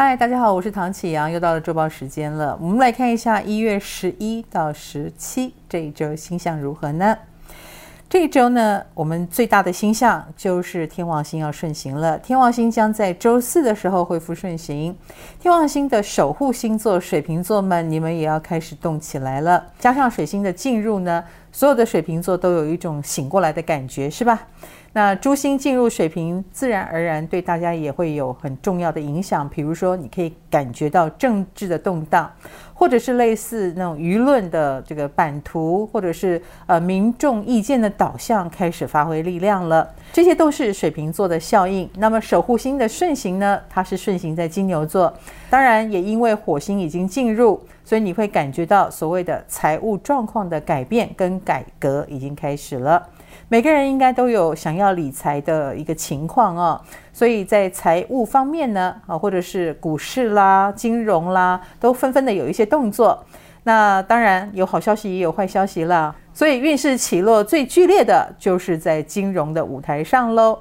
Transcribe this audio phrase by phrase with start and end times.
[0.00, 2.56] 嗨，大家好，我是唐启阳，又到了周报时间了。
[2.62, 7.18] 我们来看一下一月十一到十七这一周星象如何呢？
[8.08, 12.16] 这一周呢，我们最大的星象就是天王星要顺行了。
[12.18, 14.96] 天王星将在周四的时候恢复顺行。
[15.40, 19.66] 天王星的守护星座水瓶座们，你们也要开始动起来了。
[19.80, 24.46] 加上水星的进入呢，所有的水瓶座都有一种醒过来的感觉，是吧？
[24.94, 29.48] 那诸星进入水瓶，自然而然对大家也会有很重要的影响。
[29.48, 32.28] 比如说，你可以感觉到政治的动荡，
[32.74, 39.88] 或者是类似那种舆论的这个版图，或者是呃民众意见的导向开始发挥力量了。
[40.12, 41.88] 这些都是水瓶座的效应。
[41.98, 45.12] 那么守护星的顺行呢，它是顺行在金牛座，
[45.50, 53.06] 当然也因为火星已经进入，所以你会感觉到所谓的财务状况的改变跟改革已经开始了。
[53.50, 56.80] 每个人应该都有想要理财的一个情况哦，
[57.12, 63.22] 所以在财务方面呢，啊，或者是股市啦、金融啦，都纷纷的有一些动作。
[63.64, 66.14] 那当然有好消息，也有坏消息啦。
[66.32, 70.58] 所以运势起落最剧烈的就是在金融的舞台上喽。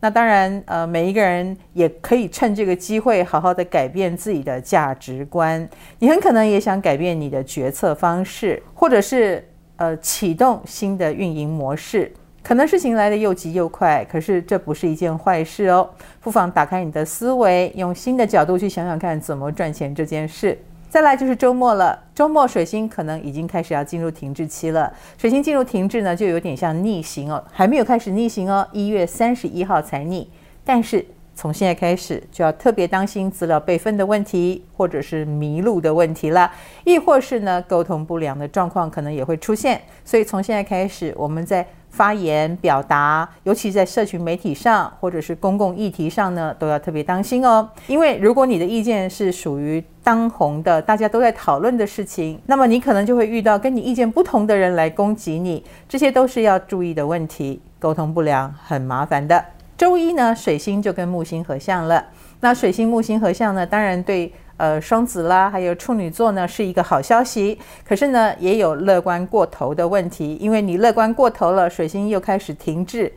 [0.00, 5.68] 那当然，呃，每一个人也可以趁这个机会好好的改变自己的价值观。
[5.98, 9.46] 你很可能也想改变你的决策方式，或者是。
[9.80, 12.12] 呃，启动新的运营模式，
[12.48, 15.86] 可能事情来得又急又快，可是这不是一件坏事哦。
[16.18, 20.58] 不妨打开你的思维，用新的角度去想想看怎么赚钱这件事。
[20.88, 24.90] 再来就是周末了，周末水星可能已经开始要进入停滞期了。
[25.18, 30.26] 水星进入停滞呢，就有点像逆行哦，还没有开始逆行哦，一月三十一号才逆，
[30.64, 31.04] 但是。
[31.40, 36.50] 从现在开始就要特别当心资料备份的问题，或者是迷路的问题了，
[36.82, 39.80] 亦或是呢沟通不良的状况可能也会出现。
[40.04, 47.68] 所以从现在开始，我们在发言表达，尤其在社群媒体上或者是公共议题上呢，都要特别当心哦。
[47.86, 57.60] 因为如果你的意见是属于当红的，大家都在讨论的事情，那么你可能就会遇到跟你意见不同的人来攻击你，这些都是要注意的问题。
[57.78, 59.44] 沟通不良很麻烦的。
[59.76, 62.04] 周一呢，水星就跟木星合相了。
[62.40, 67.58] 那水星木星合相呢，当然对呃双子啦，还有处女座呢是一个好消息。
[67.82, 73.10] 可是呢，也有乐观过头的问题，因为你乐观过头了，水星又开始停滞，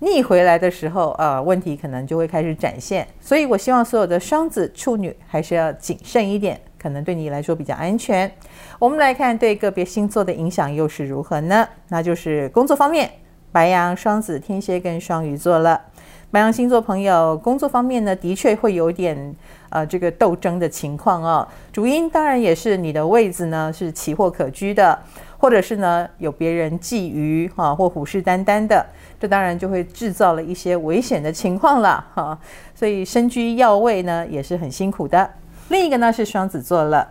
[0.00, 3.08] 逆回来的时候，呃，问题可能就会开始展现。
[3.20, 8.30] 所以我希望所有的双子、处女还是要谨慎一点，可能对你来说比较安全。
[8.78, 11.68] 我们来看对个别星座的影响又是如何呢？
[11.88, 13.10] 那就是工作方面，
[13.50, 15.80] 白羊、双子、天蝎跟双鱼座了。
[16.30, 19.34] 白羊星座朋友，工作方面呢，的确会有点
[19.70, 21.48] 呃这个斗争的情况哦。
[21.72, 24.98] 主因当然也是你的位置呢是奇货可居的，
[25.38, 28.84] 或者是呢有别人觊觎哈，或虎视眈眈的，
[29.18, 32.38] 这当然就会制造了一些危险的情况了哈。
[32.74, 35.30] 所以身居要位呢也是很辛苦的。
[35.70, 37.08] 另一个呢是双子座了，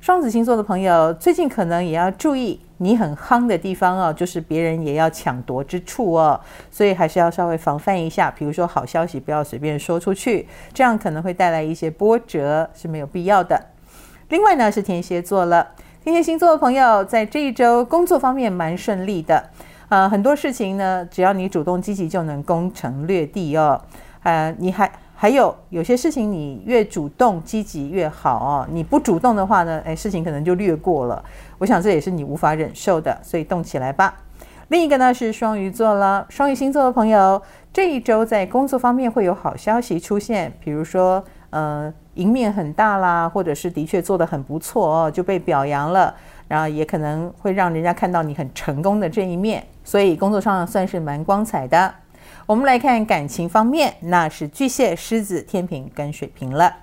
[0.00, 2.58] 双子星座的朋友最近可能也要注意。
[2.78, 6.40] 你很夯的地方哦，就是别人也要抢夺之处哦，
[6.70, 8.30] 所以还是要稍微防范一下。
[8.30, 13.62] 比如说好消息不要随便说出去，这样可能会带来一些波折，是没有必要的。
[14.30, 15.68] 另外呢是天蝎座了，
[16.02, 19.50] 天蝎星座的朋友在这一周工作方面蛮顺利的，
[19.90, 23.78] 呃，很多事情呢，只要你主动积极就能攻城略地哦，
[24.22, 24.90] 呃，你还。
[25.20, 28.66] 还有有些事情，你越主动积极越好哦。
[28.72, 31.22] 你不主动的话呢，哎，事情可能就略过了。
[31.58, 34.14] 我想这也是你无法忍受的，所以动起来吧。
[34.68, 46.14] 另一个呢是双鱼座了，双鱼星座的朋友，这一周在工作方面会有好消息出现，比如说，呃，赢面很大啦，或者是的确做得很不错哦，就被表扬了，
[46.48, 51.92] 然后也可能会让人家看到你很成功的这一面，所以工作上算是蛮光彩的。
[52.50, 56.78] 我们来看感情方面，那是巨蟹、狮子、天秤跟水瓶了。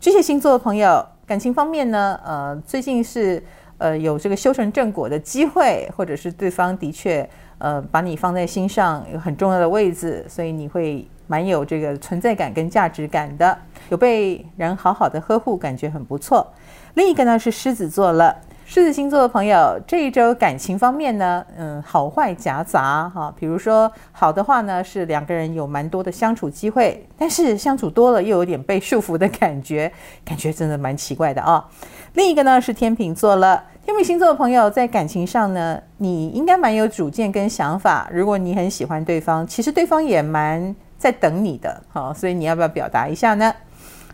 [0.00, 3.44] 巨蟹星座的朋友，感情方面呢，呃，最近是
[3.76, 7.28] 呃有这个修成正果的机会，或者是对方的确
[7.58, 13.58] 呃把你放在心上，有很重要的位置，所以你会蛮有这个存在感跟价值感的，
[13.90, 16.50] 有被人好好的呵护，感觉很不错。
[16.94, 18.34] 另一个呢是狮子座了。
[18.66, 23.32] 狮子星座的朋友，这一周感情方面呢，嗯，好坏夹杂哈。
[23.38, 29.92] 比如说好的话呢，是两个人有蛮多的相处机会，但是相处多了又有点被束缚的感觉，
[30.24, 31.62] 感觉真的蛮奇怪的啊。
[32.14, 38.08] 另一个呢是天秤座了，天秤星座的朋友在感情上呢，你应该蛮有主见跟想法。
[38.10, 43.54] 如果你很喜欢对方，其实对方也蛮在等你的，好，所以你要不要表达一下呢？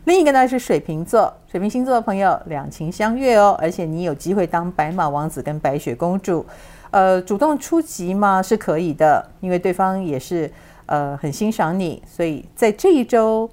[0.04, 6.44] 另一个呢是水瓶座，水瓶星座的朋友两情相悦哦，而且你有机会当白马王子跟白雪公主，
[6.90, 10.50] 呃，主动出击嘛是可以的，因为对方也是
[10.86, 13.48] 呃很欣赏你，所以在这一周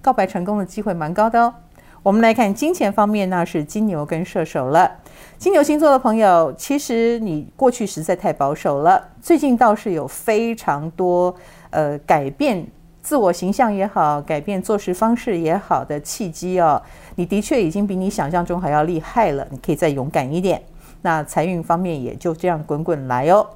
[0.00, 1.54] 告白成功的机会蛮高的哦。
[2.02, 4.90] 我们来看金钱方面，那是金牛跟射手了。
[5.38, 11.34] 金牛星座的朋友，其实你过去实在太保守了，最近倒是有非常多
[11.70, 12.66] 呃改变
[13.04, 16.80] 自我形象也好，改变做事方式也好的契机哦。
[17.16, 20.60] 你的确已经比你想象中还要厉害了，你可以再勇敢一点。
[21.02, 23.46] 那财运方面也就这样滚滚来哦。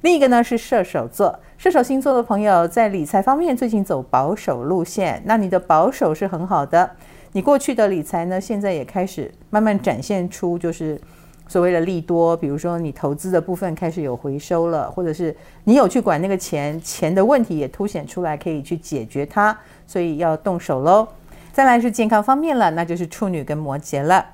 [0.00, 6.90] 另一个呢是射手座，射手星座的朋友在理财方面最近走保守路线，那你的保守是很好的。
[7.32, 11.00] 你过去的理财呢，现在也开始慢慢展现出就是
[11.48, 15.34] 所谓的利多，比如说你投资的部分开始有回收了，或者是
[15.64, 21.08] 你有去管那个钱，钱的问题也凸显出来，可以去解决它，所以要动手喽。
[21.50, 24.24] 再来是健康方面了，那就是处女跟摩羯了。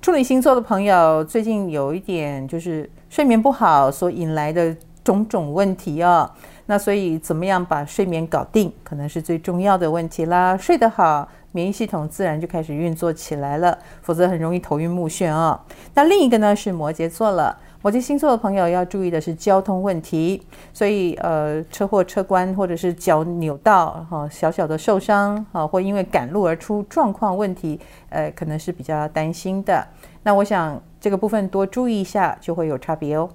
[0.00, 4.74] 处女星座的朋友最近有一点就是睡眠不好所引来的
[5.04, 6.30] 种种问题哦，
[6.66, 10.56] 那所以怎么样把睡眠搞定，可能是最重要的问题啦。
[10.56, 11.28] 睡得好。
[11.52, 15.60] 免疫系统自然就开始运作起来了，否则很容易头晕目眩啊、哦。
[15.94, 20.40] 那另一个呢是摩羯座了，摩羯星座的朋友要注意的是交通问题，
[20.72, 27.80] 所以呃车祸、车关或者是脚扭到哈、哦、小小的受伤啊、哦，或因为赶路而出状况问题，
[28.10, 29.84] 呃可能是比较担心的。
[30.22, 33.28] 那我想这个部分多注意一下就会有差别哦。